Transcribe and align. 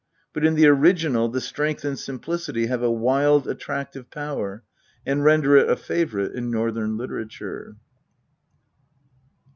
But 0.33 0.43
in 0.43 0.55
the 0.55 0.65
original 0.65 1.29
the 1.29 1.39
strength 1.39 1.85
and 1.85 1.93
simplicity 1.99 2.65
have 2.65 2.81
a 2.81 2.89
wild 2.89 3.47
attractive 3.47 4.09
power, 4.09 4.63
and 5.05 5.23
render 5.23 5.55
it 5.57 5.69
a 5.69 5.75
favourite 5.75 6.31
in 6.33 6.49
Northern 6.49 6.97
literature. 6.97 7.75